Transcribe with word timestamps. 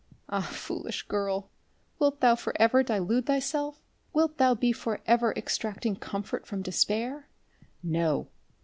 Ah 0.29 0.41
foolish 0.41 1.03
girl, 1.03 1.51
wilt 1.99 2.21
thou 2.21 2.33
for 2.35 2.53
ever 2.59 2.81
delude 2.81 3.27
thyself, 3.27 3.83
wilt 4.13 4.39
thou 4.39 4.55
be 4.55 4.71
for 4.71 4.99
ever 5.05 5.31
extracting 5.37 5.95
comfort 5.95 6.47
from 6.47 6.63
despair? 6.63 7.27
No! 7.83 8.27